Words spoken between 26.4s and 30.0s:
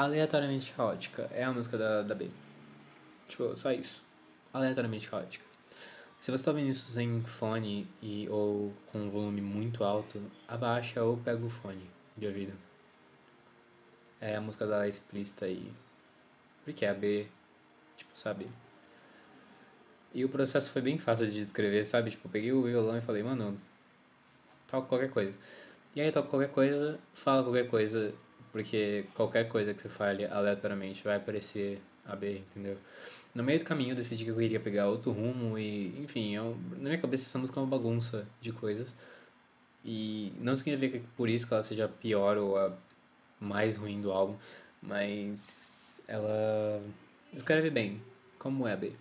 coisa, fala qualquer coisa, porque qualquer coisa que você